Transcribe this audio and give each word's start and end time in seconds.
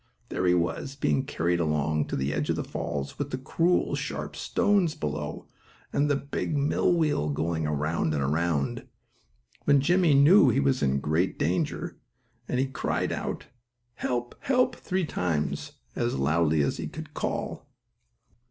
There 0.29 0.47
he 0.47 0.55
was, 0.55 0.95
being 0.95 1.25
carried 1.25 1.59
along 1.59 2.05
to 2.07 2.15
the 2.15 2.33
edge 2.33 2.49
of 2.49 2.55
the 2.55 2.63
falls, 2.63 3.19
with 3.19 3.29
the 3.29 3.37
cruel, 3.37 3.93
sharp 3.93 4.35
stones 4.35 4.95
below, 4.95 5.45
and 5.93 6.09
the 6.09 6.15
big 6.15 6.55
millwheel 6.57 7.29
going 7.31 7.67
around 7.67 8.15
and 8.15 8.23
around. 8.23 8.87
Then 9.67 9.79
Jimmie 9.79 10.15
knew 10.15 10.49
he 10.49 10.59
was 10.59 10.81
in 10.81 11.01
great 11.01 11.37
danger, 11.37 11.99
and 12.47 12.59
he 12.59 12.65
cried 12.65 13.11
out: 13.11 13.45
"Help! 13.93 14.33
Help! 14.39 14.73
Help!" 14.73 14.75
three 14.77 15.05
times, 15.05 15.73
as 15.95 16.15
loudly 16.17 16.63
as 16.63 16.77
he 16.77 16.87
could 16.87 17.13
call. 17.13 17.67